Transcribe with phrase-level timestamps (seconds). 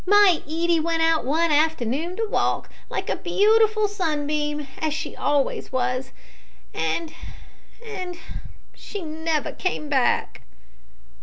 [0.07, 5.71] My Edie went out one afternoon to walk, like a beautiful sunbeam as she always
[5.71, 6.11] was,
[6.73, 7.13] and
[7.85, 8.17] and
[8.73, 10.41] she never came back!"